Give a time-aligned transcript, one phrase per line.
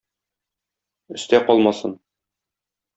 [1.19, 1.97] Өстә калмасын.